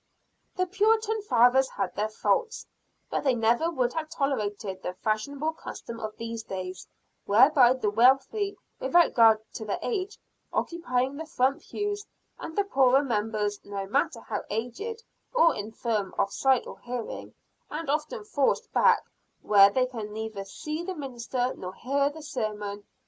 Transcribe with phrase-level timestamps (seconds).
[0.55, 2.65] The Puritan fathers had their faults;
[3.11, 6.87] but they never would have tolerated the fashionable custom of these days,
[7.25, 10.17] whereby the wealthy, without regard to their age,
[10.51, 12.03] occupy the front pews;
[12.39, 15.03] and the poorer members, no matter how aged,
[15.35, 17.35] or infirm of sight or hearing
[17.69, 19.03] are often forced back
[19.43, 22.85] where they can neither see the minister nor hear the sermon.